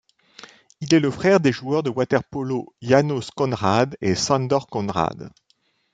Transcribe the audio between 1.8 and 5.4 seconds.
de water-polo János Konrád et Sándor Konrád.